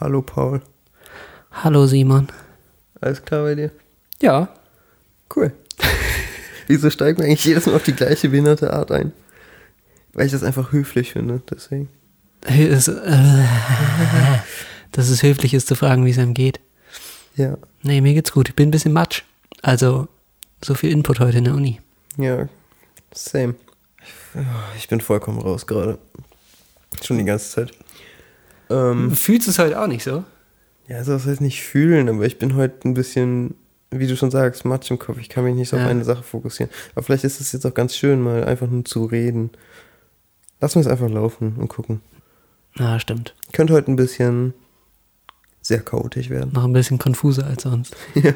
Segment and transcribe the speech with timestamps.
[0.00, 0.62] Hallo Paul.
[1.50, 2.28] Hallo Simon.
[3.00, 3.72] Alles klar bei dir?
[4.22, 4.48] Ja.
[5.34, 5.52] Cool.
[6.68, 9.12] Wieso steigen wir eigentlich jedes Mal auf die gleiche behinderte Art ein?
[10.12, 11.88] Weil ich das einfach höflich finde, deswegen.
[12.42, 12.92] Es, äh,
[14.92, 16.60] dass es höflich ist zu fragen, wie es einem geht.
[17.34, 17.58] Ja.
[17.82, 18.48] Nee, mir geht's gut.
[18.48, 19.24] Ich bin ein bisschen matsch.
[19.62, 20.06] Also,
[20.64, 21.80] so viel Input heute in der Uni.
[22.16, 22.48] Ja,
[23.12, 23.56] same.
[24.76, 25.98] Ich bin vollkommen raus gerade.
[27.02, 27.72] Schon die ganze Zeit.
[28.70, 30.24] Ähm, Fühlst du es heute auch nicht so?
[30.88, 33.54] ja, also das heißt nicht fühlen, aber ich bin heute ein bisschen,
[33.90, 35.18] wie du schon sagst, Matsch im Kopf.
[35.18, 35.88] Ich kann mich nicht so auf Ja.
[35.88, 36.72] eine Sache fokussieren.
[36.94, 39.50] Aber vielleicht ist es jetzt auch ganz schön, mal einfach nur zu reden.
[40.60, 42.00] Lass uns einfach laufen und gucken.
[42.76, 43.34] Na, stimmt.
[43.52, 44.54] Könnte heute ein bisschen
[45.60, 46.52] sehr chaotisch werden.
[46.54, 47.94] Noch ein bisschen konfuser als sonst.
[48.14, 48.32] Ja.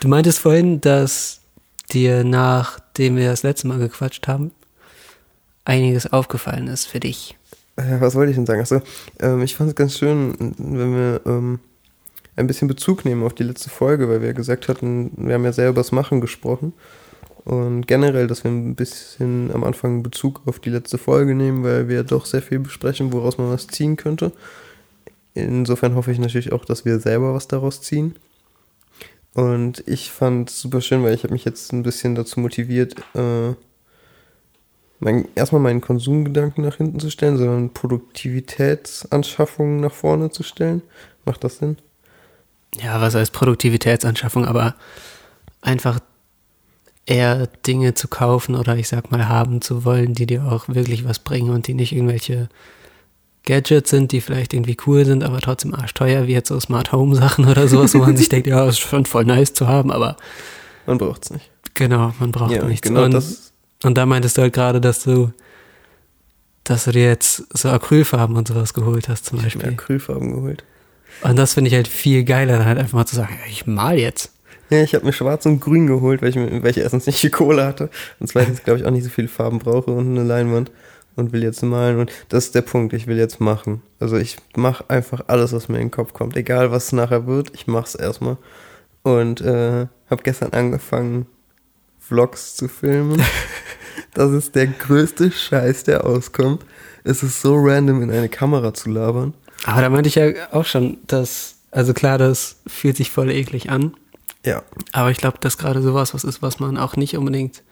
[0.00, 1.40] Du meintest vorhin, dass
[1.90, 4.50] dir, nachdem wir das letzte Mal gequatscht haben,
[5.64, 7.36] einiges aufgefallen ist für dich.
[7.78, 8.60] Ja, was wollte ich denn sagen?
[8.60, 8.80] Achso,
[9.20, 11.60] ähm, ich fand es ganz schön, wenn wir ähm,
[12.36, 15.52] ein bisschen Bezug nehmen auf die letzte Folge, weil wir gesagt hatten, wir haben ja
[15.52, 16.72] sehr über das Machen gesprochen.
[17.44, 21.88] Und generell, dass wir ein bisschen am Anfang Bezug auf die letzte Folge nehmen, weil
[21.88, 24.32] wir doch sehr viel besprechen, woraus man was ziehen könnte.
[25.34, 28.16] Insofern hoffe ich natürlich auch, dass wir selber was daraus ziehen.
[29.34, 32.96] Und ich fand es super schön, weil ich habe mich jetzt ein bisschen dazu motiviert,
[33.14, 33.54] äh,
[35.00, 40.82] mein, erstmal meinen Konsumgedanken nach hinten zu stellen, sondern Produktivitätsanschaffungen nach vorne zu stellen.
[41.24, 41.76] Macht das Sinn?
[42.82, 44.74] Ja, was heißt Produktivitätsanschaffung, aber
[45.60, 46.00] einfach
[47.06, 51.04] eher Dinge zu kaufen oder ich sag mal haben zu wollen, die dir auch wirklich
[51.06, 52.48] was bringen und die nicht irgendwelche
[53.46, 57.14] Gadgets sind, die vielleicht irgendwie cool sind, aber trotzdem arschteuer, wie jetzt so Smart Home
[57.16, 60.16] Sachen oder sowas, wo man sich denkt, ja, ist schon voll nice zu haben, aber
[60.84, 61.50] Man braucht es nicht.
[61.72, 62.86] genau, man braucht Ja, nichts.
[62.86, 63.47] genau und, das.
[63.84, 65.32] Und da meintest du halt gerade, dass du
[66.64, 69.72] dass du dir jetzt so Acrylfarben und sowas geholt hast zum Ich habe mir Beispiel.
[69.74, 70.64] Acrylfarben geholt.
[71.22, 73.98] Und das finde ich halt viel geiler, dann halt einfach mal zu sagen, ich mal
[73.98, 74.32] jetzt.
[74.68, 77.20] Ja, ich habe mir schwarz und grün geholt, weil ich, mir- weil ich erstens nicht
[77.20, 77.88] viel Kohle hatte
[78.20, 80.70] und zweitens, glaube ich, auch nicht so viele Farben brauche und eine Leinwand
[81.16, 82.00] und will jetzt malen.
[82.00, 83.80] Und das ist der Punkt, ich will jetzt machen.
[83.98, 86.36] Also ich mache einfach alles, was mir in den Kopf kommt.
[86.36, 88.36] Egal, was es nachher wird, ich mache es erstmal.
[89.02, 91.24] Und äh, habe gestern angefangen,
[92.08, 93.22] Vlogs zu filmen.
[94.14, 96.64] Das ist der größte Scheiß, der auskommt.
[97.04, 99.34] Es ist so random, in eine Kamera zu labern.
[99.64, 103.70] Aber da meinte ich ja auch schon, dass, also klar, das fühlt sich voll eklig
[103.70, 103.94] an.
[104.44, 107.62] Ja, Aber ich glaube, dass gerade sowas was ist, was man auch nicht unbedingt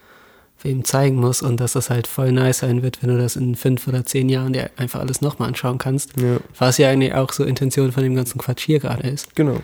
[0.61, 3.55] wem zeigen muss und dass das halt voll nice sein wird, wenn du das in
[3.55, 6.17] fünf oder zehn Jahren dir einfach alles nochmal anschauen kannst.
[6.19, 9.35] ja, Was ja eigentlich auch so Intention von dem ganzen Quatsch hier gerade ist.
[9.35, 9.61] genau.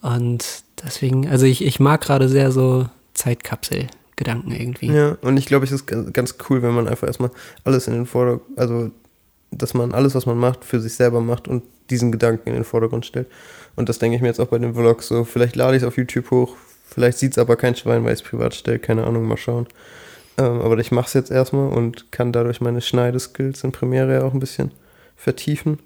[0.00, 4.92] Und deswegen, also ich, ich mag gerade sehr so Zeitkapsel-Gedanken irgendwie.
[4.92, 7.30] Ja, und ich glaube, es ist ganz cool, wenn man einfach erstmal
[7.64, 8.90] alles in den Vordergrund, also
[9.50, 12.64] dass man alles, was man macht, für sich selber macht und diesen Gedanken in den
[12.64, 13.26] Vordergrund stellt.
[13.76, 15.24] Und das denke ich mir jetzt auch bei den Vlogs so.
[15.24, 16.56] Vielleicht lade ich es auf YouTube hoch,
[16.88, 19.66] vielleicht sieht es aber kein Schwein, weil ich es privat stelle, keine Ahnung, mal schauen.
[20.38, 24.32] Ähm, aber ich mache es jetzt erstmal und kann dadurch meine Schneideskills in Premiere auch
[24.32, 24.70] ein bisschen
[25.16, 25.78] vertiefen.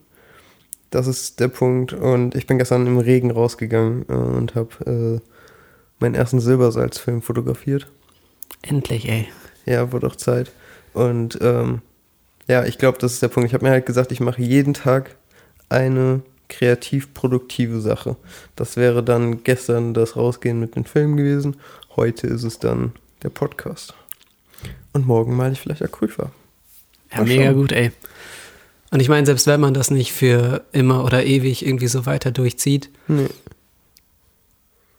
[0.91, 1.93] Das ist der Punkt.
[1.93, 5.34] Und ich bin gestern im Regen rausgegangen äh, und habe äh,
[6.05, 7.87] meinen ersten Silbersalzfilm fotografiert.
[8.63, 9.27] Endlich, ey.
[9.67, 10.53] Ja, wurde auch Zeit.
[10.93, 11.81] Und ähm,
[12.47, 13.49] ja, ich glaube, das ist der Punkt.
[13.49, 15.17] Ich habe mir halt gesagt, ich mache jeden Tag
[15.71, 16.21] eine
[16.51, 18.17] kreativ produktive Sache.
[18.55, 21.57] Das wäre dann gestern das Rausgehen mit den Filmen gewesen.
[21.97, 22.93] Heute ist es dann
[23.23, 23.95] der Podcast.
[24.93, 26.35] Und morgen male ich vielleicht Acrylfarben.
[27.13, 27.55] Ja, Mal mega schauen.
[27.55, 27.91] gut, ey.
[28.91, 32.31] Und ich meine, selbst wenn man das nicht für immer oder ewig irgendwie so weiter
[32.31, 33.27] durchzieht, Nee.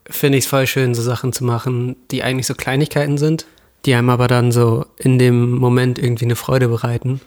[0.09, 3.45] Finde ich es voll schön, so Sachen zu machen, die eigentlich so Kleinigkeiten sind,
[3.85, 7.21] die einem aber dann so in dem Moment irgendwie eine Freude bereiten.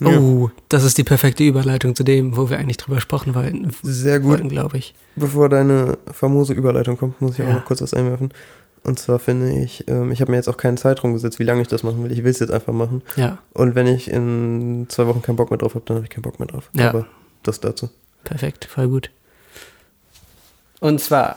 [0.00, 0.18] Ja.
[0.18, 4.18] Oh, das ist die perfekte Überleitung zu dem, wo wir eigentlich drüber gesprochen wollten, Sehr
[4.18, 4.48] gut.
[4.48, 4.94] glaube ich.
[5.14, 7.54] Bevor deine famose Überleitung kommt, muss ich auch Ja.
[7.56, 8.32] noch kurz was einwerfen.
[8.82, 11.60] Und zwar finde ich, ähm, ich habe mir jetzt auch keinen Zeitraum gesetzt, wie lange
[11.60, 12.12] ich das machen will.
[12.12, 13.02] Ich will es jetzt einfach machen.
[13.16, 16.10] Ja, Und wenn ich in zwei Wochen keinen Bock mehr drauf habe, dann habe ich
[16.10, 16.70] keinen Bock mehr drauf.
[16.72, 16.88] Ja.
[16.88, 17.06] Aber
[17.42, 17.90] das dazu.
[18.24, 19.10] perfekt, voll gut.
[20.80, 21.36] Und zwar,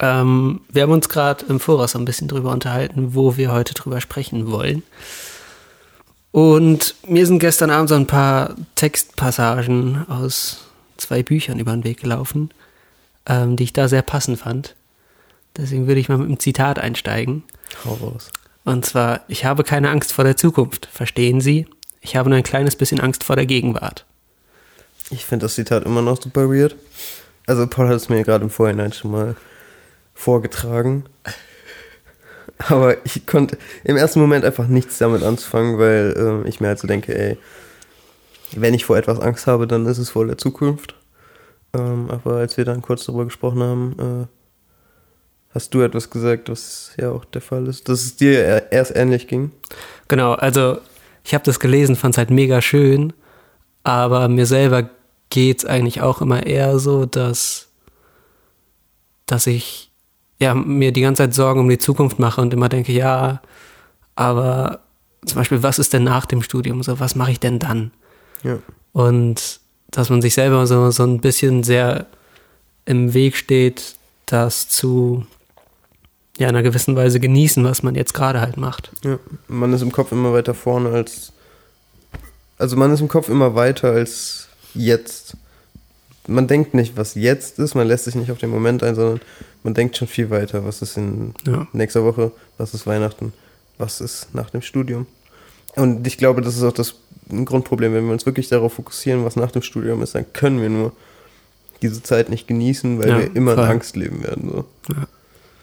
[0.00, 3.74] ähm, wir haben uns gerade im Voraus so ein bisschen drüber unterhalten, wo wir heute
[3.74, 4.82] drüber sprechen wollen.
[6.32, 10.64] Und mir sind gestern Abend so ein paar Textpassagen aus
[10.96, 12.50] zwei Büchern über den Weg gelaufen,
[13.26, 14.74] ähm, die ich da sehr passend fand.
[15.56, 17.42] Deswegen würde ich mal mit einem Zitat einsteigen.
[17.84, 18.30] Hau raus.
[18.64, 20.88] Und zwar, ich habe keine Angst vor der Zukunft.
[20.92, 21.66] Verstehen Sie?
[22.00, 24.06] Ich habe nur ein kleines bisschen Angst vor der Gegenwart.
[25.10, 26.76] Ich finde das Zitat immer noch super weird.
[27.46, 29.34] Also Paul hat es mir gerade im Vorhinein schon mal
[30.20, 31.04] vorgetragen.
[32.68, 36.78] Aber ich konnte im ersten Moment einfach nichts damit anzufangen, weil ähm, ich mir halt
[36.78, 37.38] so denke, ey,
[38.54, 40.94] wenn ich vor etwas Angst habe, dann ist es vor der Zukunft.
[41.72, 44.26] Ähm, aber als wir dann kurz darüber gesprochen haben, äh,
[45.54, 49.26] hast du etwas gesagt, was ja auch der Fall ist, dass es dir erst ähnlich
[49.26, 49.52] ging.
[50.08, 50.78] Genau, also
[51.24, 53.14] ich habe das gelesen, fand es halt mega schön,
[53.84, 54.90] aber mir selber
[55.30, 57.68] geht es eigentlich auch immer eher so, dass,
[59.26, 59.89] dass ich
[60.40, 63.40] ja, mir die ganze Zeit Sorgen um die Zukunft mache und immer denke, ja,
[64.16, 64.80] aber
[65.24, 66.82] zum Beispiel, was ist denn nach dem Studium?
[66.82, 67.90] So, was mache ich denn dann?
[68.42, 68.58] Ja.
[68.92, 69.60] Und
[69.90, 72.06] dass man sich selber so, so ein bisschen sehr
[72.86, 73.96] im Weg steht,
[74.26, 75.26] das zu
[76.38, 78.90] ja, in einer gewissen Weise genießen, was man jetzt gerade halt macht.
[79.04, 81.32] Ja, man ist im Kopf immer weiter vorne als.
[82.56, 85.36] Also man ist im Kopf immer weiter als jetzt.
[86.26, 89.20] Man denkt nicht, was jetzt ist, man lässt sich nicht auf den Moment ein, sondern
[89.62, 90.64] man denkt schon viel weiter.
[90.64, 91.66] Was ist in ja.
[91.72, 92.32] nächster Woche?
[92.58, 93.32] Was ist Weihnachten?
[93.78, 95.06] Was ist nach dem Studium?
[95.76, 96.94] Und ich glaube, das ist auch das
[97.28, 97.94] Grundproblem.
[97.94, 100.92] Wenn wir uns wirklich darauf fokussieren, was nach dem Studium ist, dann können wir nur
[101.82, 103.64] diese Zeit nicht genießen, weil ja, wir immer voll.
[103.64, 104.50] in Angst leben werden.
[104.50, 104.64] So.
[104.92, 105.06] Ja.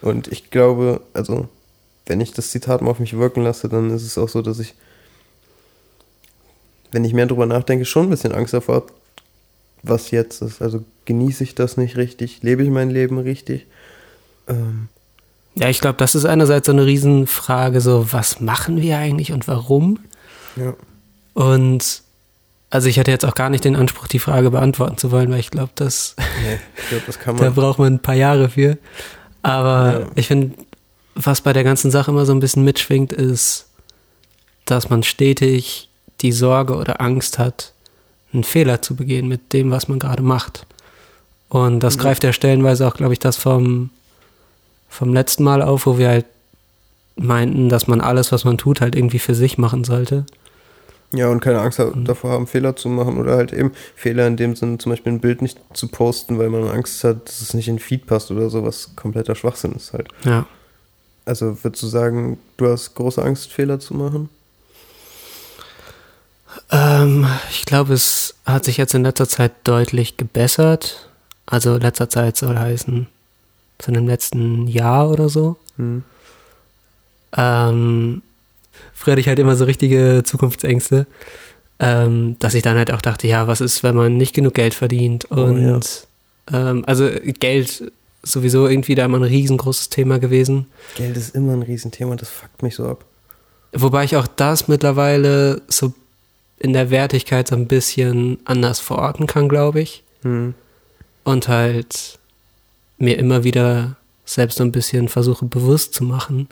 [0.02, 1.48] Und ich glaube, also,
[2.06, 4.60] wenn ich das Zitat mal auf mich wirken lasse, dann ist es auch so, dass
[4.60, 4.74] ich,
[6.92, 8.88] wenn ich mehr drüber nachdenke, schon ein bisschen Angst davor habe,
[9.84, 10.62] was jetzt ist.
[10.62, 12.42] Also genieße ich das nicht richtig?
[12.42, 13.68] Lebe ich mein Leben richtig?
[14.48, 14.90] Ähm,
[15.56, 19.48] ja, ich glaube, das ist einerseits so eine Riesenfrage, so was machen wir eigentlich und
[19.48, 20.00] warum?
[20.56, 20.74] Ja.
[21.34, 22.04] Und
[22.70, 25.40] also ich hatte jetzt auch gar nicht den Anspruch, die Frage beantworten zu wollen, weil
[25.40, 27.44] ich glaube, das, nee, ich glaub, das kann man.
[27.44, 28.78] da braucht man ein paar Jahre für.
[29.42, 30.08] Aber ja.
[30.16, 30.58] ich finde,
[31.16, 33.68] was bei der ganzen Sache immer so ein bisschen mitschwingt, ist,
[34.66, 35.90] dass man stetig
[36.22, 37.74] die Sorge oder Angst hat,
[38.34, 40.66] einen Fehler zu begehen mit dem, was man gerade macht.
[41.50, 42.02] Und das mhm.
[42.02, 43.90] greift ja stellenweise auch, glaube ich, das vom,
[44.98, 46.26] vom letzten Mal auf, wo wir halt
[47.16, 50.26] meinten, dass man alles, was man tut, halt irgendwie für sich machen sollte.
[51.14, 52.04] Ja, und keine Angst mhm.
[52.04, 55.20] davor haben, Fehler zu machen oder halt eben Fehler in dem Sinne, zum Beispiel ein
[55.20, 58.32] Bild nicht zu posten, weil man Angst hat, dass es nicht in den Feed passt
[58.32, 60.10] oder so, was kompletter Schwachsinn ist halt.
[60.26, 60.48] Ja.
[61.26, 64.30] Also würdest du sagen, du hast große Angst, Fehler zu machen?
[66.72, 71.10] Ähm, ich glaube, es hat sich jetzt in letzter Zeit deutlich gebessert.
[71.46, 73.08] Also letzter Zeit soll heißen,
[73.82, 75.58] so im letzten Jahr oder so.
[75.78, 76.04] Hm.
[77.36, 78.22] Ähm,
[78.94, 81.08] früher hatte ich halt immer so richtige Zukunftsängste,
[81.80, 84.74] ähm, dass ich dann halt auch dachte, ja, was ist, wenn man nicht genug Geld
[84.74, 85.26] verdient?
[85.26, 86.08] Und
[86.52, 86.72] oh, ja.
[86.72, 87.10] ähm, also
[87.40, 87.92] Geld
[88.24, 90.68] sowieso irgendwie da immer ein riesengroßes Thema gewesen.
[90.96, 93.06] Geld ist immer ein Riesenthema, das fuckt mich so ab.
[93.74, 95.94] Wobei ich auch das mittlerweile so
[96.60, 100.04] in der Wertigkeit so ein bisschen anders verorten kann, glaube ich.
[100.24, 100.56] Hm.
[101.24, 102.18] Und halt
[102.98, 103.96] mir immer wieder
[104.26, 106.48] selbst so ein bisschen versuche bewusst zu machen,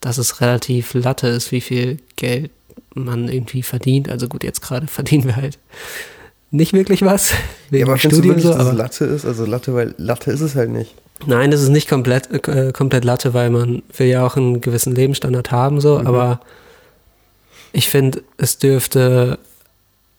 [0.00, 2.50] dass es relativ latte ist, wie viel Geld
[2.94, 4.08] man irgendwie verdient.
[4.08, 5.58] Also gut, jetzt gerade verdienen wir halt
[6.50, 7.32] nicht wirklich was.
[7.70, 9.26] Wegen ja, aber Studium du wirklich, so, dass es Latte ist?
[9.26, 10.94] Also Latte, weil Latte ist es halt nicht.
[11.26, 14.94] Nein, das ist nicht komplett, äh, komplett Latte, weil man will ja auch einen gewissen
[14.94, 16.06] Lebensstandard haben, so, mhm.
[16.06, 16.40] aber
[17.72, 19.38] ich finde, es dürfte,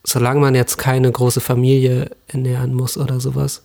[0.03, 3.63] solange man jetzt keine große Familie ernähren muss oder sowas,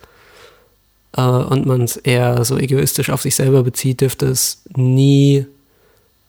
[1.16, 5.46] äh, und man es eher so egoistisch auf sich selber bezieht, dürfte es nie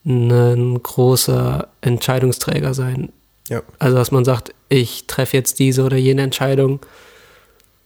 [0.05, 3.11] ein großer Entscheidungsträger sein.
[3.49, 3.63] Ja.
[3.79, 6.79] Also, dass man sagt, ich treffe jetzt diese oder jene Entscheidung,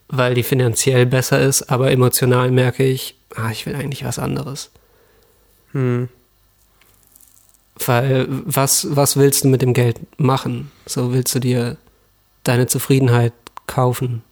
[0.08, 4.70] weil die finanziell besser ist, aber emotional merke ich, ah, ich will eigentlich was anderes.
[5.72, 6.08] Hm.
[7.86, 10.70] Weil, was, was willst du mit dem Geld machen?
[10.84, 11.78] So willst du dir
[12.44, 13.32] deine Zufriedenheit
[13.66, 14.22] kaufen.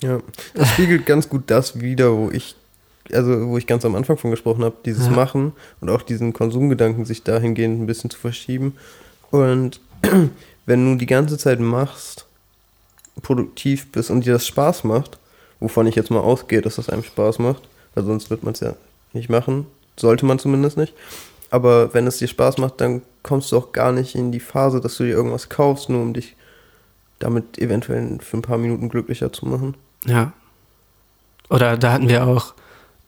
[0.00, 0.20] Ja,
[0.54, 2.56] das spiegelt ganz gut das wider, wo ich
[3.12, 5.12] also wo ich ganz am Anfang von gesprochen habe, dieses ja.
[5.12, 8.76] Machen und auch diesen Konsumgedanken sich dahingehend ein bisschen zu verschieben.
[9.30, 9.80] Und
[10.66, 12.26] wenn du die ganze Zeit machst,
[13.22, 15.18] produktiv bist und dir das Spaß macht,
[15.60, 17.62] wovon ich jetzt mal ausgehe, dass das einem Spaß macht,
[17.94, 18.74] weil sonst wird man es ja
[19.12, 20.94] nicht machen, sollte man zumindest nicht.
[21.50, 24.80] Aber wenn es dir Spaß macht, dann kommst du auch gar nicht in die Phase,
[24.80, 26.36] dass du dir irgendwas kaufst, nur um dich
[27.18, 29.74] damit eventuell für ein paar Minuten glücklicher zu machen.
[30.04, 30.32] Ja.
[31.48, 32.54] Oder da hatten wir auch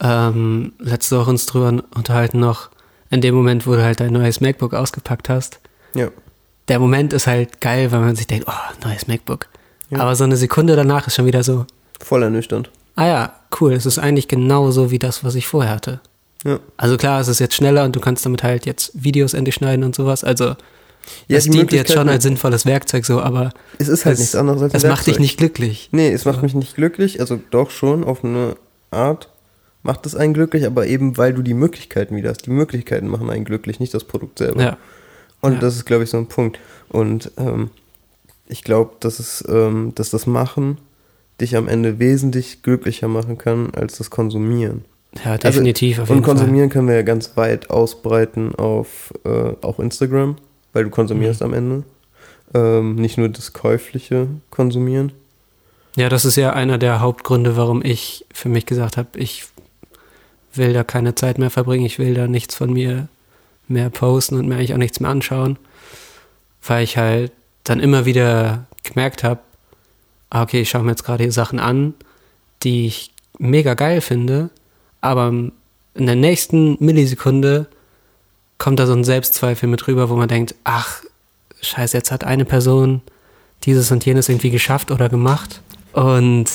[0.01, 2.71] ähm, letzte Woche uns drüber unterhalten noch,
[3.11, 5.61] in dem Moment, wo du halt dein neues MacBook ausgepackt hast.
[5.95, 6.09] Ja.
[6.69, 9.47] Der Moment ist halt geil, weil man sich denkt, oh, neues MacBook.
[9.91, 10.01] Ja.
[10.01, 11.67] Aber so eine Sekunde danach ist schon wieder so.
[12.01, 12.71] Voll ernüchternd.
[12.95, 13.73] Ah ja, cool.
[13.73, 16.01] Es ist eigentlich genauso wie das, was ich vorher hatte.
[16.45, 16.61] Ja.
[16.77, 19.85] Also klar, es ist jetzt schneller und du kannst damit halt jetzt Videos endlich schneiden
[19.85, 20.25] und sowas.
[20.25, 20.57] Also
[21.27, 24.35] ja, es dient jetzt schon als sinnvolles Werkzeug so, aber es ist halt es, nichts
[24.35, 25.89] anderes als Es macht dich nicht glücklich.
[25.93, 28.57] Nee, es macht mich nicht glücklich, also doch schon auf eine
[28.91, 29.29] Art,
[29.83, 32.47] macht es einen glücklich, aber eben weil du die Möglichkeiten wieder hast.
[32.47, 34.63] Die Möglichkeiten machen einen glücklich, nicht das Produkt selber.
[34.63, 34.77] Ja.
[35.41, 35.59] Und ja.
[35.61, 36.59] das ist, glaube ich, so ein Punkt.
[36.89, 37.71] Und ähm,
[38.49, 40.79] ich glaube, dass, es, ähm, dass das Machen
[41.41, 44.85] dich am Ende wesentlich glücklicher machen kann als das Konsumieren.
[45.25, 46.01] Ja, definitiv.
[46.01, 46.75] Also, und konsumieren Fall.
[46.75, 50.37] können wir ja ganz weit ausbreiten auf äh, auch Instagram,
[50.73, 51.47] weil du konsumierst mhm.
[51.47, 51.85] am Ende.
[52.55, 55.13] Ähm, nicht nur das käufliche Konsumieren.
[55.97, 59.47] Ja, das ist ja einer der Hauptgründe, warum ich für mich gesagt habe, ich
[60.55, 63.09] will da keine Zeit mehr verbringen, ich will da nichts von mir
[63.67, 65.59] mehr posten und mir eigentlich auch nichts mehr anschauen,
[66.63, 67.33] weil ich halt
[67.65, 69.41] dann immer wieder gemerkt habe,
[70.31, 71.95] ah, okay, ich schaue mir jetzt gerade hier Sachen an,
[72.63, 74.51] die ich mega geil finde,
[75.01, 77.67] aber in der nächsten Millisekunde
[78.59, 81.03] kommt da so ein Selbstzweifel mit rüber, wo man denkt, ach,
[81.63, 83.01] scheiße, jetzt hat eine Person
[83.65, 85.63] dieses und jenes irgendwie geschafft oder gemacht
[85.93, 86.47] und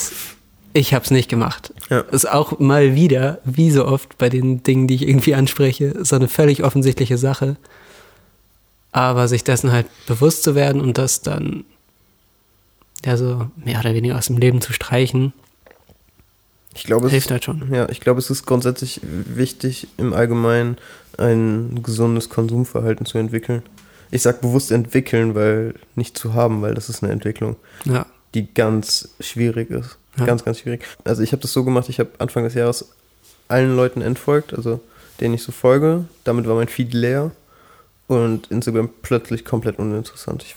[0.72, 1.72] ich habe es nicht gemacht.
[1.88, 2.00] Ja.
[2.00, 6.16] Ist auch mal wieder, wie so oft bei den Dingen, die ich irgendwie anspreche, so
[6.16, 7.56] eine völlig offensichtliche Sache.
[8.90, 11.64] Aber sich dessen halt bewusst zu werden und das dann
[13.04, 15.32] ja so mehr oder weniger aus dem Leben zu streichen,
[16.74, 17.72] ich glaube, hilft halt schon.
[17.72, 20.76] Ja, ich glaube, es ist grundsätzlich wichtig, im Allgemeinen
[21.18, 23.62] ein gesundes Konsumverhalten zu entwickeln.
[24.10, 28.06] Ich sage bewusst entwickeln, weil nicht zu haben, weil das ist eine Entwicklung, ja.
[28.34, 29.98] die ganz schwierig ist.
[30.18, 30.26] Ja.
[30.26, 30.84] Ganz, ganz schwierig.
[31.04, 32.90] Also ich habe das so gemacht, ich habe Anfang des Jahres
[33.48, 34.80] allen Leuten entfolgt, also
[35.20, 36.04] denen ich so folge.
[36.22, 37.32] Damit war mein Feed leer
[38.06, 40.44] und Instagram plötzlich komplett uninteressant.
[40.44, 40.54] Ich,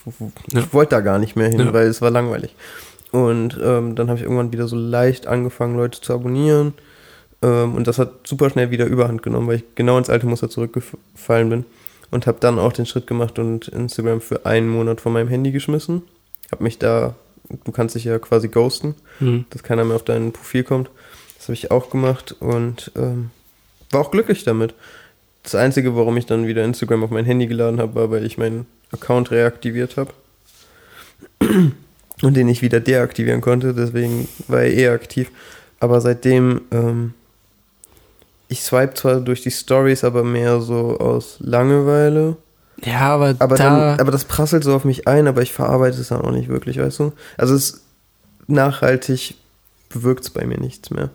[0.52, 0.60] ja.
[0.60, 2.54] ich wollte da gar nicht mehr hin, weil es war langweilig.
[3.10, 6.74] Und ähm, dann habe ich irgendwann wieder so leicht angefangen, Leute zu abonnieren.
[7.42, 10.50] Ähm, und das hat super schnell wieder Überhand genommen, weil ich genau ins alte Muster
[10.50, 11.64] zurückgefallen bin.
[12.10, 15.52] Und habe dann auch den Schritt gemacht und Instagram für einen Monat von meinem Handy
[15.52, 16.02] geschmissen.
[16.50, 17.14] Habe mich da
[17.64, 19.46] du kannst dich ja quasi ghosten, mhm.
[19.50, 20.90] dass keiner mehr auf dein Profil kommt.
[21.36, 23.30] Das habe ich auch gemacht und ähm,
[23.90, 24.74] war auch glücklich damit.
[25.42, 28.38] Das Einzige, warum ich dann wieder Instagram auf mein Handy geladen habe, war, weil ich
[28.38, 30.12] meinen Account reaktiviert habe.
[32.22, 35.30] Und den ich wieder deaktivieren konnte, deswegen war er eh aktiv.
[35.78, 37.14] Aber seitdem, ähm,
[38.48, 42.36] ich swipe zwar durch die Stories, aber mehr so aus Langeweile.
[42.84, 46.00] Ja, aber, aber, da dann, aber das prasselt so auf mich ein, aber ich verarbeite
[46.00, 47.12] es dann auch nicht wirklich, weißt du?
[47.36, 47.82] Also es
[48.46, 49.34] nachhaltig
[49.88, 51.10] bewirkt es bei mir nichts mehr.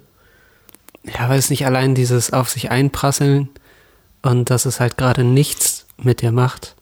[1.04, 3.50] Ja, weil es nicht allein dieses auf sich einprasseln
[4.22, 6.76] und dass es halt gerade nichts mit dir macht.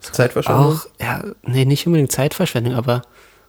[0.00, 0.74] Zeitverschwendung?
[0.74, 3.02] Auch, ja, nee, nicht unbedingt Zeitverschwendung, aber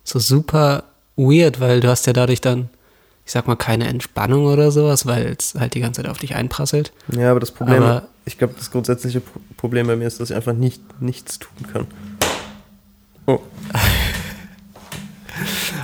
[0.03, 0.83] so super
[1.15, 2.69] weird, weil du hast ja dadurch dann
[3.25, 6.35] ich sag mal, keine Entspannung oder sowas, weil es halt die ganze Zeit auf dich
[6.35, 6.91] einprasselt.
[7.15, 9.21] Ja, aber das Problem, aber, ich glaube, das grundsätzliche
[9.57, 11.87] Problem bei mir ist, dass ich einfach nicht, nichts tun kann.
[13.25, 13.39] Oh.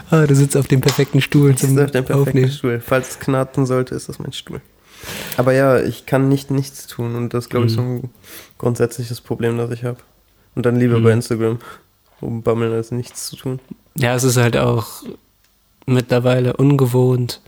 [0.10, 2.52] ah, du sitzt auf dem perfekten Stuhl zum ich auf dem perfekten Aufnehmen.
[2.52, 2.82] Stuhl.
[2.86, 4.60] Falls es knarzen sollte, ist das mein Stuhl.
[5.38, 8.10] Aber ja, ich kann nicht nichts tun und das glaube ich, so ein
[8.58, 9.98] grundsätzliches Problem, das ich habe.
[10.56, 11.04] Und dann lieber mhm.
[11.04, 11.60] bei Instagram
[12.22, 13.60] rumbammeln, als nichts zu tun.
[13.96, 15.04] Ja, es ist halt auch
[15.90, 17.42] mittlerweile ungewohnt,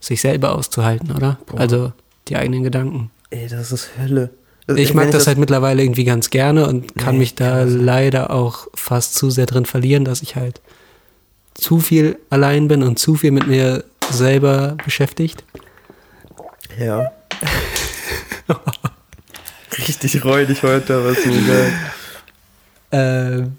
[0.00, 1.38] sich selber auszuhalten, oder?
[1.46, 1.60] Boah.
[1.60, 1.92] Also
[2.28, 3.10] die eigenen Gedanken.
[3.30, 4.30] Ey, das ist Hölle.
[4.66, 7.64] Also, ich mag das, das, halt mittlerweile irgendwie ganz gerne und kann nee, mich da
[7.64, 10.62] leider auch fast zu sehr drin verlieren, dass ich halt
[11.54, 15.44] zu viel allein bin und zu viel mit mir selber beschäftigt.
[16.78, 17.12] Ja.
[19.88, 21.72] Richtig räudig heute, was mir geil.
[22.92, 23.56] Ähm,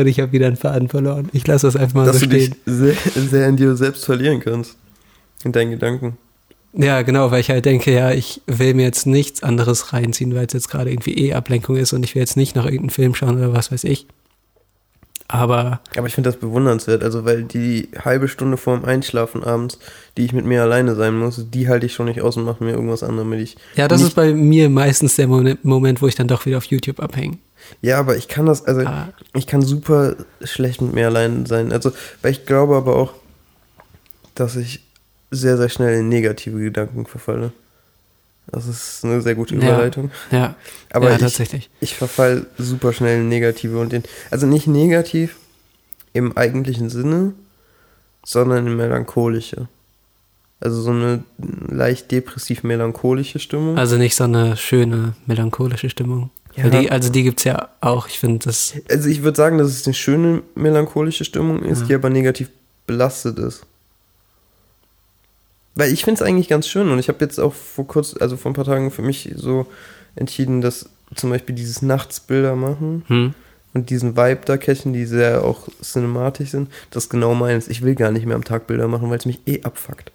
[0.00, 1.28] und ich habe wieder einen Faden verloren.
[1.32, 2.54] Ich lasse das einfach mal Dass so stehen.
[2.64, 4.76] Dass du dich sehr, sehr in dir selbst verlieren kannst.
[5.44, 6.18] In deinen Gedanken.
[6.72, 10.46] Ja, genau, weil ich halt denke, ja, ich will mir jetzt nichts anderes reinziehen, weil
[10.46, 13.14] es jetzt gerade irgendwie eh Ablenkung ist und ich will jetzt nicht noch irgendeinen Film
[13.14, 14.06] schauen oder was weiß ich.
[15.26, 15.80] Aber.
[15.96, 19.78] Aber ich finde das bewundernswert, also weil die halbe Stunde vorm Einschlafen abends,
[20.16, 22.62] die ich mit mir alleine sein muss, die halte ich schon nicht aus und mache
[22.62, 23.56] mir irgendwas anderes, damit ich.
[23.76, 27.00] Ja, das ist bei mir meistens der Moment, wo ich dann doch wieder auf YouTube
[27.00, 27.38] abhänge.
[27.82, 29.08] Ja, aber ich kann das, also ah.
[29.34, 31.72] ich kann super schlecht mit mir allein sein.
[31.72, 33.14] Also, weil ich glaube aber auch,
[34.34, 34.84] dass ich
[35.30, 37.52] sehr, sehr schnell in negative Gedanken verfalle.
[38.46, 40.10] Das ist eine sehr gute Überleitung.
[40.30, 40.54] Ja, ja.
[40.92, 41.70] aber ja, ich, tatsächlich.
[41.80, 45.36] ich verfall super schnell in negative und in, also nicht negativ
[46.12, 47.32] im eigentlichen Sinne,
[48.24, 49.68] sondern in melancholische.
[50.58, 51.24] Also so eine
[51.68, 53.78] leicht depressiv-melancholische Stimmung.
[53.78, 56.30] Also nicht so eine schöne melancholische Stimmung.
[56.56, 56.68] Ja.
[56.68, 58.74] Die, also die gibt es ja auch, ich finde das.
[58.90, 61.86] Also ich würde sagen, dass es eine schöne melancholische Stimmung ist, ja.
[61.86, 62.50] die aber negativ
[62.86, 63.64] belastet ist.
[65.76, 68.36] Weil ich finde es eigentlich ganz schön und ich habe jetzt auch vor kurz, also
[68.36, 69.66] vor ein paar Tagen für mich so
[70.16, 73.34] entschieden, dass zum Beispiel dieses Nachtsbilder machen hm.
[73.72, 77.68] und diesen Vibe da catchen, die sehr auch cinematisch sind, das genau meins.
[77.68, 80.10] Ich will gar nicht mehr am Tag Bilder machen, weil es mich eh abfuckt.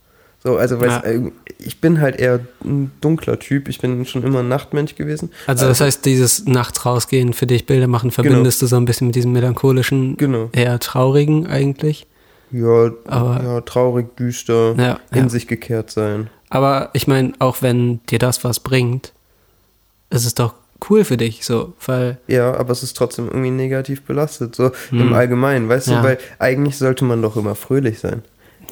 [0.45, 0.99] So, also Ja.
[0.99, 3.67] äh, ich bin halt eher ein dunkler Typ.
[3.67, 5.31] Ich bin schon immer ein Nachtmensch gewesen.
[5.47, 9.07] Also das heißt, dieses nachts rausgehen, für dich Bilder machen, verbindest du so ein bisschen
[9.07, 10.49] mit diesem melancholischen, Genau.
[10.51, 12.05] eher traurigen eigentlich.
[12.51, 15.29] Ja, Aber- ja traurig, düster, Ja, in ja.
[15.29, 16.29] sich gekehrt sein.
[16.51, 19.13] Aber ich meine, auch wenn dir das was bringt,
[20.11, 20.53] ist es doch
[20.91, 25.01] cool für dich, so, weil Ja, aber es ist trotzdem irgendwie negativ belastet, so Hm.
[25.01, 25.97] im Allgemeinen, weißt Ja.
[26.01, 28.21] du, weil eigentlich sollte man doch immer fröhlich sein.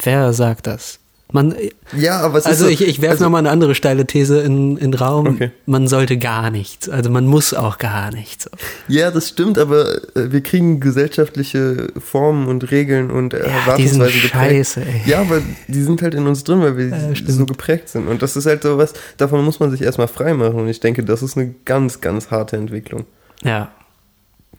[0.03, 0.99] wer sagt das?
[1.35, 1.55] Man,
[1.97, 4.39] Ja, aber es also ist so, ich, ich werfe also, nochmal eine andere steile These
[4.41, 5.25] in, in den Raum.
[5.27, 5.49] Okay.
[5.65, 6.87] Man sollte gar nichts.
[6.89, 8.47] Also man muss auch gar nichts.
[8.87, 14.21] Ja, das stimmt, aber äh, wir kriegen gesellschaftliche Formen und Regeln und äh, Ja, Erwartungsweisen
[14.21, 14.31] geprägt.
[14.31, 15.01] scheiße, ey.
[15.09, 18.07] Ja, aber die sind halt in uns drin, weil wir Ja, so geprägt sind.
[18.07, 20.59] Und das ist halt so was, davon muss man sich erstmal frei machen.
[20.59, 23.05] Und ich denke, das ist eine ganz, ganz harte Entwicklung.
[23.43, 23.71] Ja,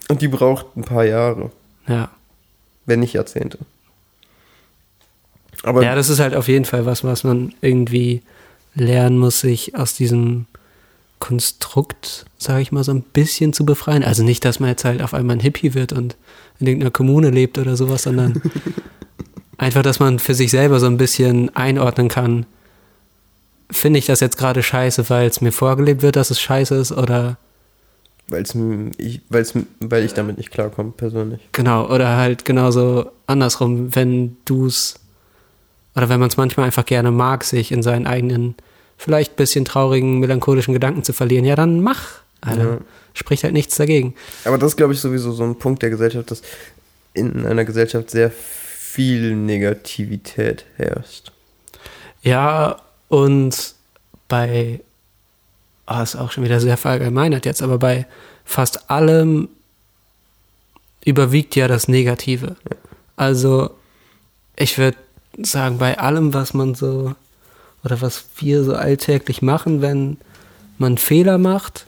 [0.09, 1.53] Und die braucht ein paar Jahre,
[1.87, 2.11] ja.
[2.85, 3.59] wenn nicht Jahrzehnte.
[5.65, 8.23] Aber Ja, das ist halt auf jeden Fall was, was man irgendwie
[8.75, 10.47] lernen muss, sich aus diesem
[11.21, 14.05] Konstrukt, sage ich mal, so ein bisschen zu befreien.
[14.05, 16.17] Also nicht, dass man jetzt halt auf einmal ein Hippie wird und
[16.61, 18.43] in irgendeiner Kommune lebt oder sowas, sondern
[19.59, 22.47] einfach, dass man für sich selber so ein bisschen einordnen kann,
[23.71, 26.93] finde ich das jetzt gerade scheiße, weil es mir vorgelebt wird, dass es scheiße ist
[26.93, 27.39] oder
[28.29, 28.57] weil's,
[28.99, 31.41] ich, weil's, weil ich damit nicht klarkomme, persönlich.
[31.53, 34.97] Genau, oder halt genauso andersrum, wenn du es,
[35.95, 38.55] oder wenn man es manchmal einfach gerne mag, sich in seinen eigenen,
[38.97, 42.21] vielleicht bisschen traurigen, melancholischen Gedanken zu verlieren, ja, dann mach.
[42.41, 42.65] Alter.
[42.65, 42.79] Ja.
[43.15, 44.15] Spricht halt nichts dagegen.
[44.45, 46.43] Aber das ist, glaube ich, sowieso so ein Punkt der Gesellschaft, dass
[47.13, 51.31] in einer Gesellschaft sehr viel Negativität herrscht.
[52.23, 52.77] Ja,
[53.09, 53.75] und
[54.29, 54.81] bei,
[55.87, 58.07] ah, ist auch schon wieder sehr verallgemeinert jetzt, aber bei
[58.45, 59.49] fast allem
[61.05, 62.57] überwiegt ja das Negative.
[63.17, 63.71] Also,
[64.57, 64.97] ich würde
[65.43, 67.15] sagen, bei allem, was man so,
[67.85, 70.17] oder was wir so alltäglich machen, wenn
[70.79, 71.87] man Fehler macht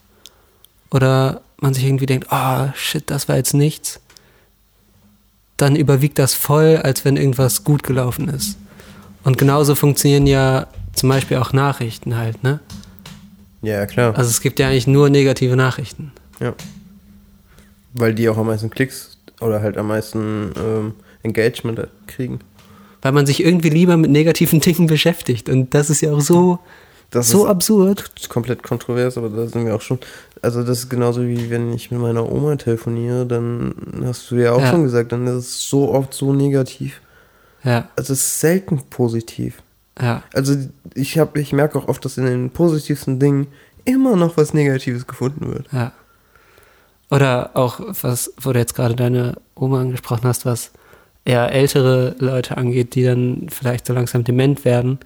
[0.91, 4.01] oder man sich irgendwie denkt, ah, shit, das war jetzt nichts,
[5.57, 8.59] dann überwiegt das voll, als wenn irgendwas gut gelaufen ist.
[9.25, 12.61] Und genauso funktionieren ja zum Beispiel auch Nachrichten halt, ne?
[13.63, 14.17] Ja, klar.
[14.17, 16.13] Also es gibt ja eigentlich nur negative Nachrichten.
[16.41, 16.55] Ja.
[17.95, 22.41] Weil die auch am meisten Klicks oder halt am meisten ähm, Engagement kriegen.
[23.03, 25.49] Weil man sich irgendwie lieber mit negativen Dingen beschäftigt.
[25.49, 26.59] Und das ist ja auch so,
[27.11, 28.29] Das so ist absurd.
[28.29, 29.99] komplett kontrovers, aber da sind wir auch schon.
[30.43, 34.53] Also das ist genauso wie wenn ich mit meiner Oma telefoniere, dann hast du ja
[34.53, 34.71] auch Ja.
[34.71, 37.01] schon gesagt, dann ist es so oft so negativ.
[37.65, 39.63] Ja, Also es ist selten positiv.
[40.01, 40.23] ja.
[40.33, 40.57] Also
[40.95, 43.49] ich habe, ich merke auch oft, dass in den positivsten Dingen
[43.85, 45.67] immer noch was Negatives gefunden wird.
[45.73, 45.93] Ja.
[47.11, 50.71] Oder auch, was, wo du jetzt gerade deine Oma angesprochen hast, was
[51.27, 54.99] eher ältere Leute angeht, die dann vielleicht so langsam dement werden,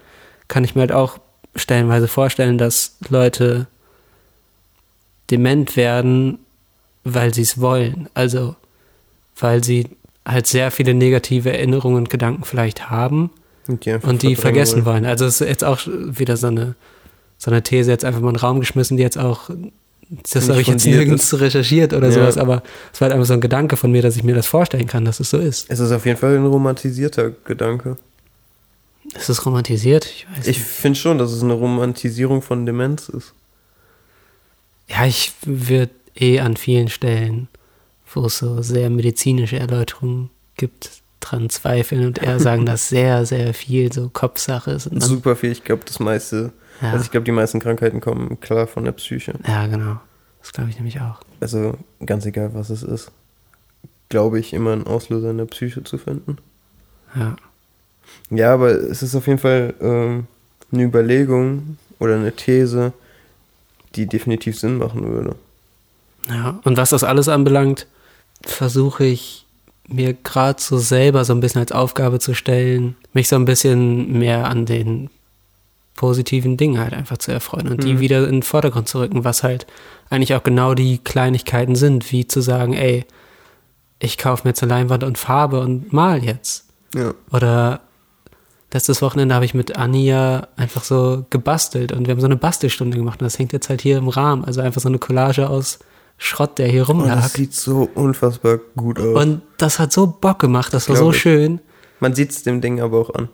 [0.48, 1.18] kann ich mir halt auch
[1.56, 3.66] stellenweise vorstellen, dass Leute
[5.30, 6.38] dement werden,
[7.04, 8.08] weil sie es wollen.
[8.14, 8.54] Also,
[9.38, 9.88] weil sie
[10.26, 13.30] halt sehr viele negative Erinnerungen und Gedanken vielleicht haben
[13.66, 15.06] Und die, und die vergessen wollen.
[15.06, 16.74] Also es ist jetzt auch wieder so eine,
[17.38, 19.50] so eine These jetzt einfach mal in den Raum geschmissen, die jetzt auch,
[20.32, 22.14] das habe ich jetzt nirgends recherchiert oder Ja.
[22.14, 24.46] sowas, aber es war halt einfach so ein Gedanke von mir, dass ich mir das
[24.46, 25.66] vorstellen kann, dass es so ist.
[25.70, 27.96] Es ist auf jeden Fall ein romantisierter Gedanke.
[29.14, 30.06] Ist es romantisiert?
[30.06, 33.34] Ich weiß Ich finde schon, dass es eine Romantisierung von Demenz ist.
[34.88, 37.48] Ja, ich würde eh an vielen Stellen,
[38.12, 43.54] wo es so sehr medizinische Erläuterungen gibt, dran zweifeln und eher sagen, dass sehr, sehr
[43.54, 44.88] viel so Kopfsache ist.
[45.00, 45.52] Super viel.
[45.52, 48.92] Ich glaube, das meiste, ja, also ich glaube, die meisten Krankheiten kommen klar von der
[48.92, 49.34] Psyche.
[49.46, 50.00] ja, genau.
[50.40, 51.20] Das glaube ich nämlich auch.
[51.40, 53.10] Also ganz egal, was es ist,
[54.08, 56.38] glaube ich, immer einen Auslöser in der Psyche zu finden.
[57.14, 57.36] Ja.
[58.30, 60.26] Ja, aber es ist auf jeden Fall ähm,
[60.72, 62.92] eine Überlegung oder eine These,
[63.94, 65.36] die definitiv Sinn machen würde.
[66.28, 67.86] Ja, und was das alles anbelangt,
[68.42, 69.46] versuche ich
[69.86, 74.18] mir gerade so selber so ein bisschen als Aufgabe zu stellen, mich so ein bisschen
[74.18, 75.10] mehr an den
[75.96, 78.00] positiven Dingen halt einfach zu erfreuen und die Mhm.
[78.00, 79.66] wieder in den Vordergrund zu rücken, was halt
[80.08, 83.04] eigentlich auch genau die Kleinigkeiten sind, wie zu sagen, ey,
[83.98, 86.64] ich kaufe mir jetzt eine Leinwand und Farbe und mal jetzt.
[86.94, 87.12] Ja.
[87.32, 87.80] Oder
[88.72, 92.96] letztes Wochenende habe ich mit Anja einfach so gebastelt und wir haben so eine Bastelstunde
[92.96, 94.44] gemacht und das hängt jetzt halt hier im Rahmen.
[94.44, 95.80] Also einfach so eine Collage aus
[96.16, 97.12] Schrott, der hier rumlag.
[97.18, 99.22] Oh, das sieht so unfassbar gut aus.
[99.22, 101.20] Und das hat so Bock gemacht, das war Glaub so ich.
[101.20, 101.60] schön.
[101.98, 103.28] Man sieht es dem Ding aber auch an.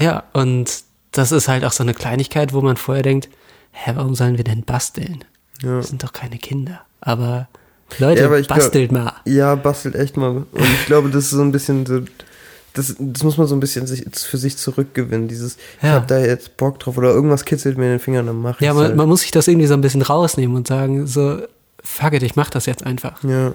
[0.00, 0.70] Ja, und
[1.16, 3.28] das ist halt auch so eine Kleinigkeit, wo man vorher denkt,
[3.72, 5.24] hä, warum sollen wir denn basteln?
[5.62, 5.76] Ja.
[5.76, 6.80] Wir sind doch keine Kinder.
[7.00, 7.48] Aber
[7.98, 9.12] Leute, Ja, aber ich glaub- bastelt mal.
[9.24, 10.30] Ja, bastelt echt mal.
[10.30, 12.00] Und ich glaube, das ist so ein bisschen so
[12.74, 15.28] das, das muss man so ein bisschen sich, für sich zurückgewinnen.
[15.28, 15.92] Dieses, ich Ja.
[15.92, 18.72] habe da jetzt Bock drauf oder irgendwas kitzelt mir in den Fingern, dann mach Ja,
[18.72, 18.96] ich's man, halt.
[18.96, 21.40] man muss sich das irgendwie so ein bisschen rausnehmen und sagen, so,
[21.82, 23.24] fuck it, ich mach das jetzt einfach.
[23.24, 23.52] Ja.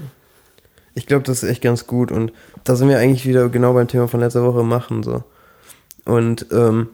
[0.95, 2.11] Ich glaube, das ist echt ganz gut.
[2.11, 2.31] Und
[2.63, 5.03] da sind wir eigentlich wieder genau beim Thema von letzter Woche machen.
[5.03, 5.23] So.
[6.05, 6.89] Und ähm,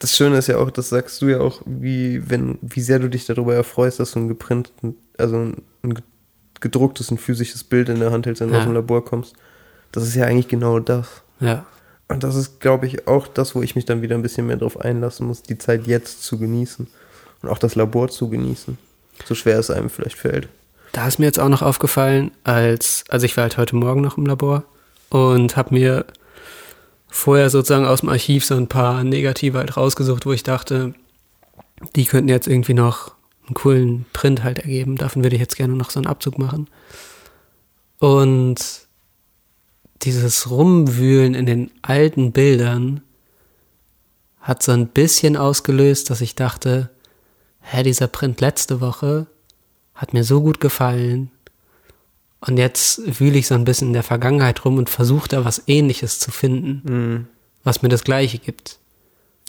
[0.00, 3.08] das Schöne ist ja auch, das sagst du ja auch, wie, wenn, wie sehr du
[3.08, 5.62] dich darüber erfreust, dass du ein geprinteten, also ein,
[6.60, 8.60] gedrucktes, ein physisches Bild in der Hand hältst, wenn du Ja.
[8.60, 9.34] aus dem Labor kommst.
[9.92, 11.06] Das ist ja eigentlich genau das.
[11.40, 11.64] Ja.
[12.08, 14.56] Und das ist, glaube ich, auch das, wo ich mich dann wieder ein bisschen mehr
[14.56, 16.86] drauf einlassen muss, die Zeit jetzt zu genießen.
[17.42, 18.76] Und auch das Labor zu genießen.
[19.26, 20.48] So schwer es einem vielleicht fällt.
[20.92, 24.18] Da ist mir jetzt auch noch aufgefallen, als, also ich war halt heute Morgen noch
[24.18, 24.64] im Labor
[25.08, 26.04] und habe mir
[27.10, 30.94] vorher sozusagen aus dem Archiv so ein paar Negative halt rausgesucht, wo ich dachte,
[31.96, 33.14] die könnten jetzt irgendwie noch
[33.46, 34.96] einen coolen Print halt ergeben.
[34.96, 36.68] Davon würde ich jetzt gerne noch so einen Abzug machen.
[37.98, 38.86] Und
[40.02, 43.02] dieses Rumwühlen in den alten Bildern
[44.40, 46.90] hat so ein bisschen ausgelöst, dass ich dachte,
[47.60, 49.26] hä, dieser Print letzte Woche
[49.94, 51.30] hat mir so gut gefallen.
[52.46, 55.62] Und jetzt wühle ich so ein bisschen in der Vergangenheit rum und versuche da was
[55.66, 57.26] ähnliches zu finden, Mhm.
[57.64, 58.78] was mir das gleiche gibt.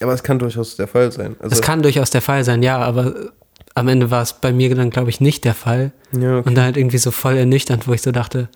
[0.02, 1.36] Aber es kann durchaus der Fall sein.
[1.40, 3.32] Also, Das kann durchaus der Fall sein, ja, aber
[3.76, 5.92] am Ende war es bei mir dann, glaube ich, nicht der Fall.
[6.12, 6.50] ja, okay.
[6.50, 8.50] Und dann halt irgendwie so voll ernüchternd, wo ich so dachte,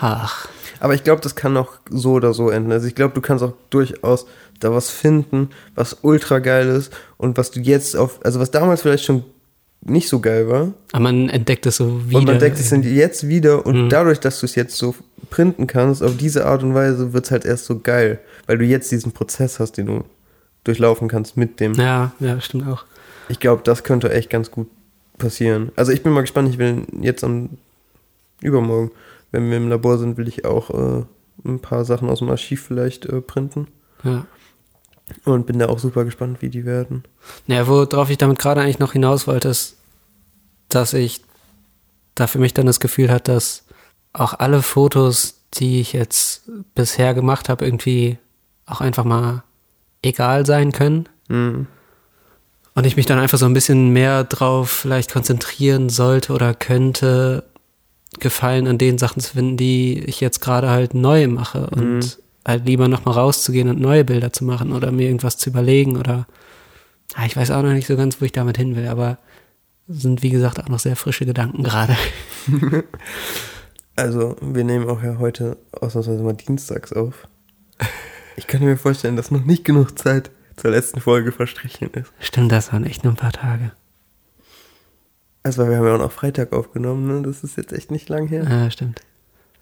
[0.00, 0.48] ach,
[0.80, 2.70] Aber ich glaube, das kann auch so oder so enden.
[2.72, 4.26] Also ich glaube, du kannst auch durchaus
[4.60, 8.82] da was finden, was ultra geil ist und was du jetzt auf, also was damals
[8.82, 9.24] vielleicht schon
[9.80, 10.72] nicht so geil war.
[10.92, 12.18] aber man entdeckt es so wieder.
[12.18, 13.88] und man entdeckt es jetzt wieder und Mhm.
[13.88, 14.94] dadurch, dass du es jetzt so
[15.30, 18.64] printen kannst, auf diese Art und Weise wird es halt erst so geil, weil du
[18.64, 20.04] jetzt diesen Prozess hast, den du
[20.64, 21.74] durchlaufen kannst mit dem.
[21.74, 22.84] Ja, ja, stimmt auch.
[23.28, 24.68] Ich glaube, das könnte echt ganz gut
[25.18, 25.70] passieren.
[25.76, 27.50] Also ich bin mal gespannt, ich will jetzt am
[28.40, 28.90] übermorgen,
[29.32, 31.04] wenn wir im Labor sind, will ich auch äh,
[31.44, 33.66] ein paar Sachen aus dem Archiv vielleicht äh, printen.
[34.04, 34.26] Ja.
[35.24, 37.04] Und bin da auch super gespannt, wie die werden.
[37.46, 39.76] Naja, worauf ich damit gerade eigentlich noch hinaus wollte, ist,
[40.68, 41.22] dass ich
[42.14, 43.64] da für mich dann das Gefühl hat, dass
[44.12, 46.42] auch alle Fotos, die ich jetzt
[46.74, 48.18] bisher gemacht habe, irgendwie
[48.66, 49.44] auch einfach mal
[50.02, 51.08] egal sein können.
[51.28, 51.66] Mhm.
[52.74, 57.44] Und ich mich dann einfach so ein bisschen mehr drauf vielleicht konzentrieren sollte oder könnte,
[58.20, 62.12] Gefallen an den Sachen zu finden, die ich jetzt gerade halt neu mache und Mhm.
[62.48, 66.26] Halt lieber nochmal rauszugehen und neue Bilder zu machen oder mir irgendwas zu überlegen oder
[67.14, 69.18] Ah, ich weiß auch noch nicht so ganz, wo ich damit hin will, aber
[69.86, 71.96] sind wie gesagt auch noch sehr frische Gedanken gerade.
[73.96, 77.26] Also, wir nehmen auch ja heute ausnahmsweise mal dienstags auf.
[78.36, 82.12] Ich könnte mir vorstellen, dass noch nicht genug Zeit zur letzten Folge verstrichen ist.
[82.20, 83.72] Stimmt, das waren echt nur ein paar Tage.
[85.42, 87.22] Also, weil wir haben ja auch noch Freitag aufgenommen, ne?
[87.22, 88.46] Das ist jetzt echt nicht lang her.
[88.48, 89.00] Ja, stimmt.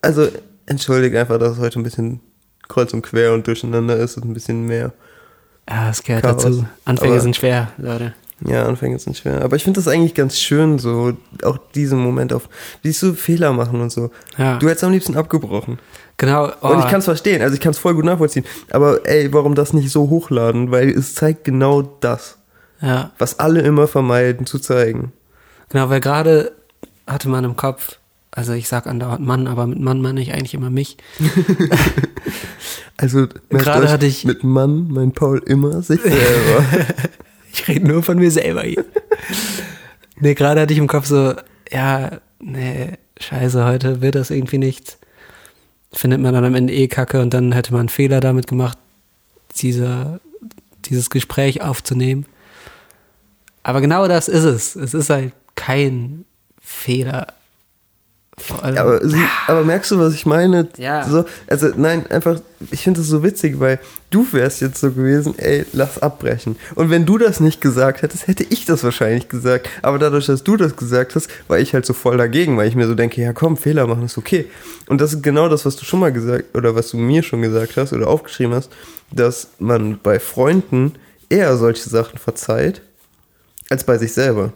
[0.03, 0.29] Also,
[0.67, 2.21] entschuldige einfach, dass es heute ein bisschen
[2.69, 4.93] kreuz und quer und durcheinander ist und ein bisschen mehr.
[5.69, 6.43] Ja, es gehört Chaos.
[6.43, 6.67] dazu.
[6.85, 8.15] Anfänge Aber- sind schwer, Leute.
[8.47, 9.41] Ja, Anfänge sind schwer.
[9.43, 12.51] Aber ich finde das eigentlich ganz schön, so auch diesen Moment auf,
[12.83, 14.11] wie so Fehler machen und so.
[14.37, 15.79] Ja, Du hättest am liebsten abgebrochen.
[16.19, 16.53] genau.
[16.61, 18.45] Oh, Und ich kann es verstehen, also ich kann es voll gut nachvollziehen.
[18.71, 20.71] Aber ey, warum das nicht so hochladen?
[20.71, 22.37] Weil es zeigt genau das,
[22.83, 25.13] ja, was alle immer vermeiden zu zeigen.
[25.71, 26.53] genau, weil gerade
[27.07, 27.99] hatte man im Kopf,
[28.33, 30.99] also ich sag andauernd Mann, aber mit Mann meine ich eigentlich immer mich.
[32.99, 36.65] Also Gerade hatte ich- mit Mann, mein Paul immer sich selber.
[37.53, 38.85] Ich rede nur von mir selber hier.
[40.21, 41.35] nee, gerade hatte ich im Kopf so,
[41.71, 44.99] ja, nee, scheiße, heute wird das irgendwie nichts.
[45.93, 48.77] Findet man dann am Ende eh Kacke und dann hätte man einen Fehler damit gemacht,
[49.57, 50.21] dieser,
[50.87, 52.27] dieses Gespräch aufzunehmen.
[53.63, 54.77] Aber genau das ist es.
[54.77, 56.25] Es ist halt kein
[56.61, 57.29] Fehler.
[58.39, 59.01] Vor allem, aber,
[59.47, 60.69] aber merkst du, was ich meine?
[60.77, 61.09] Ja.
[61.09, 62.39] So, also nein, einfach,
[62.71, 66.57] ich finde das so witzig, weil du wärst jetzt so gewesen, ey, lass abbrechen.
[66.75, 69.71] Und wenn du das nicht gesagt hättest, hätte ich das wahrscheinlich gesagt.
[69.81, 72.77] Aber dadurch, dass du das gesagt hast, war ich halt so voll dagegen, weil ich
[72.77, 74.45] mir so denke, ja komm, Fehler machen ist okay.
[74.87, 77.41] Und das ist genau das, was du schon mal gesagt, oder was du mir schon
[77.41, 78.71] gesagt hast oder aufgeschrieben hast,
[79.11, 80.93] dass man bei Freunden
[81.31, 82.83] eher solche Sachen verzeiht,
[83.71, 84.53] als bei sich selber.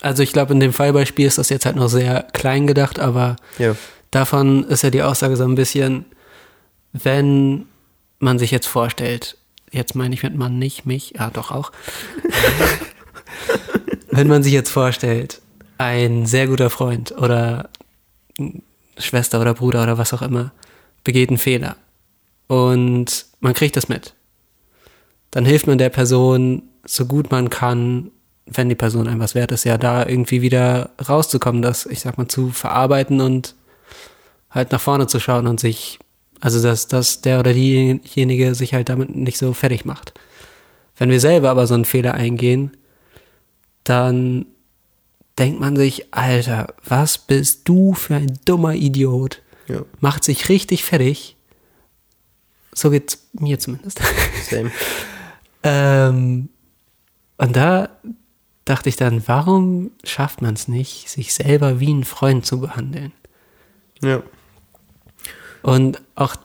[0.00, 3.36] Also ich glaube, in dem Fallbeispiel ist das jetzt halt noch sehr klein gedacht, aber
[3.58, 3.74] Ja.
[4.10, 6.04] davon ist ja die Aussage so ein bisschen,
[6.92, 7.66] wenn
[8.18, 9.36] man sich jetzt vorstellt,
[9.70, 11.72] jetzt meine ich mit Mann nicht mich, ja doch auch,
[14.10, 15.40] wenn man sich jetzt vorstellt,
[15.78, 17.68] ein sehr guter Freund oder
[18.96, 20.52] Schwester oder Bruder oder was auch immer
[21.04, 21.76] begeht einen Fehler
[22.48, 24.14] und man kriegt das mit,
[25.30, 28.10] dann hilft man der Person so gut man kann,
[28.52, 32.18] wenn die Person einem was wert ist, ja da irgendwie wieder rauszukommen, das, ich sag
[32.18, 33.54] mal, zu verarbeiten und
[34.50, 35.98] halt nach vorne zu schauen und sich
[36.40, 40.14] Also, dass, dass der oder diejenige sich halt damit nicht so fertig macht.
[40.96, 42.76] Wenn wir selber aber so einen Fehler eingehen,
[43.84, 44.46] dann
[45.38, 49.42] denkt man sich, Alter, was bist du für ein dummer Idiot?
[49.68, 49.82] Ja.
[50.00, 51.36] Macht sich richtig fertig.
[52.72, 54.00] So geht's mir zumindest.
[54.48, 54.70] Same.
[55.62, 56.48] ähm,
[57.36, 57.88] und da
[58.68, 63.12] dachte ich dann, warum schafft man es nicht, sich selber wie ein Freund zu behandeln?
[64.02, 64.22] Ja.
[65.62, 66.36] Und auch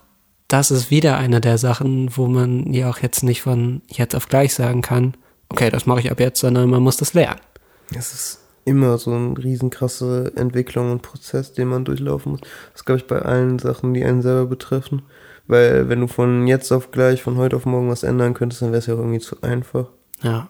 [0.47, 4.27] das ist wieder eine der Sachen, wo man ja auch jetzt nicht von jetzt auf
[4.27, 5.15] gleich sagen kann,
[5.49, 7.39] okay, das mache ich ab jetzt, sondern man muss das lernen.
[7.95, 12.41] Es ist immer so eine riesenkrasse Entwicklung und Prozess, den man durchlaufen muss.
[12.71, 15.01] Das glaube ich bei allen Sachen, die einen selber betreffen.
[15.47, 18.69] Weil wenn du von jetzt auf gleich, von heute auf morgen was ändern könntest, dann
[18.69, 19.87] wäre es ja auch irgendwie zu einfach.
[20.21, 20.47] Ja.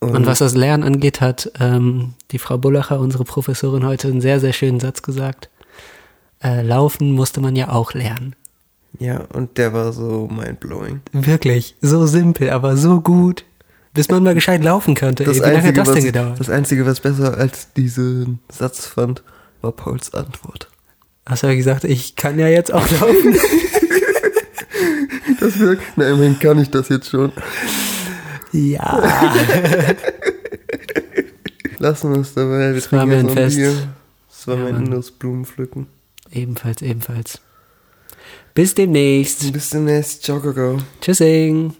[0.00, 4.38] Und, was das Lernen angeht, hat ähm, die Frau Bullacher, unsere Professorin, heute einen sehr,
[4.38, 5.48] sehr schönen Satz gesagt.
[6.42, 8.36] Äh, laufen musste man ja auch lernen.
[8.98, 11.00] Ja, und der war so mindblowing.
[11.12, 13.44] Wirklich, so simpel, aber so gut.
[13.92, 15.24] Bis man mal gescheit laufen könnte.
[15.24, 16.40] Das Ey, wie lange Einzige, hat das was, denn gedauert?
[16.40, 19.22] das Einzige, was besser als diesen Satz fand,
[19.60, 20.68] war Pauls Antwort.
[21.26, 23.36] Hast du ja gesagt, ich kann ja jetzt auch laufen.
[25.40, 27.32] Das wirkt, na immerhin kann ich das jetzt schon.
[28.52, 29.02] Ja.
[31.78, 32.68] Lassen wir es dabei.
[32.72, 33.56] Wir Das war mir ein Fest.
[33.56, 33.72] Bier.
[34.28, 35.86] Das war Ja, mein inneres Blumenpflücken.
[36.32, 37.40] ebenfalls, ebenfalls.
[38.54, 39.52] Bis demnächst.
[39.52, 40.24] Bis demnächst.
[40.24, 40.78] Ciao, Kakao.
[41.00, 41.74] Tschüssing.